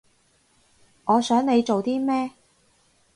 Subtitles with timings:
[1.05, 2.31] 我想你做啲咩